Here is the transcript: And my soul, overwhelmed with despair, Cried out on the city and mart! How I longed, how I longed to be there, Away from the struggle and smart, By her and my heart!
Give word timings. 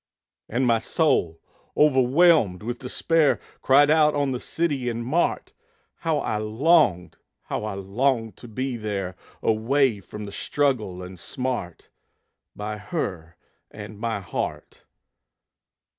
And 0.49 0.65
my 0.65 0.79
soul, 0.79 1.39
overwhelmed 1.77 2.63
with 2.63 2.79
despair, 2.79 3.39
Cried 3.61 3.91
out 3.91 4.15
on 4.15 4.31
the 4.31 4.39
city 4.39 4.89
and 4.89 5.05
mart! 5.05 5.53
How 5.97 6.17
I 6.17 6.37
longed, 6.37 7.17
how 7.43 7.65
I 7.65 7.75
longed 7.75 8.35
to 8.37 8.47
be 8.47 8.77
there, 8.77 9.15
Away 9.43 9.99
from 9.99 10.25
the 10.25 10.31
struggle 10.31 11.03
and 11.03 11.19
smart, 11.19 11.89
By 12.55 12.79
her 12.79 13.37
and 13.69 13.99
my 13.99 14.19
heart! 14.21 14.81